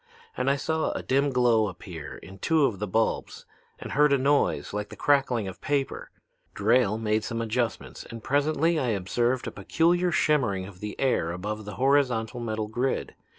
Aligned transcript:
And 0.35 0.49
I 0.49 0.55
saw 0.55 0.89
a 0.93 1.03
dim 1.03 1.29
glow 1.29 1.67
appear 1.67 2.17
in 2.17 2.39
two 2.39 2.65
of 2.65 2.79
the 2.79 2.87
bulbs 2.87 3.45
and 3.77 3.91
heard 3.91 4.11
a 4.11 4.17
noise 4.17 4.73
like 4.73 4.89
the 4.89 4.95
crackling 4.95 5.47
of 5.47 5.61
paper. 5.61 6.09
Drayle 6.55 6.97
made 6.97 7.23
some 7.23 7.39
adjustments, 7.39 8.03
and 8.05 8.23
presently 8.23 8.79
I 8.79 8.87
observed 8.87 9.45
a 9.45 9.51
peculiar 9.51 10.11
shimmering 10.11 10.65
of 10.65 10.79
the 10.79 10.99
air 10.99 11.31
above 11.31 11.67
a 11.67 11.71
horizontal 11.73 12.39
metal 12.39 12.67
grid. 12.67 13.13